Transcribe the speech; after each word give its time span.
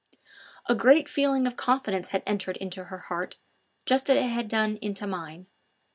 A 0.67 0.73
great 0.73 1.07
feeling 1.07 1.45
of 1.45 1.55
confidence 1.55 2.07
had 2.07 2.23
entered 2.25 2.57
into 2.57 2.85
her 2.85 2.97
heart, 2.97 3.37
just 3.85 4.09
as 4.09 4.15
it 4.17 4.29
had 4.29 4.47
done 4.47 4.77
into 4.81 5.05
mine. 5.05 5.45